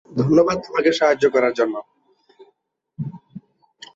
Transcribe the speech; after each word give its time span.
ধন্যবাদ 0.09 0.57
আমাকে 0.69 0.91
সাহায্য 0.99 1.23
করার 1.33 1.53
জন্য। 1.53 1.75